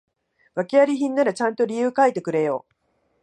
[0.55, 2.65] 訳あり品ならちゃんと理由書いてくれよ